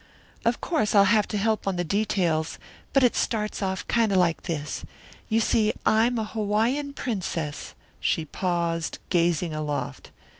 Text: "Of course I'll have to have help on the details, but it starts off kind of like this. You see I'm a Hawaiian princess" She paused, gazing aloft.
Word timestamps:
"Of 0.43 0.61
course 0.61 0.95
I'll 0.95 1.03
have 1.03 1.27
to 1.27 1.37
have 1.37 1.43
help 1.43 1.67
on 1.67 1.75
the 1.75 1.83
details, 1.83 2.57
but 2.91 3.03
it 3.03 3.15
starts 3.15 3.61
off 3.61 3.87
kind 3.87 4.11
of 4.11 4.17
like 4.17 4.41
this. 4.41 4.83
You 5.29 5.39
see 5.39 5.73
I'm 5.85 6.17
a 6.17 6.23
Hawaiian 6.25 6.93
princess" 6.93 7.75
She 7.99 8.25
paused, 8.25 8.97
gazing 9.11 9.53
aloft. 9.53 10.09